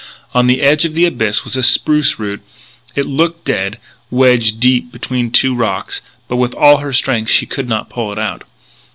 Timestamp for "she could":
7.29-7.69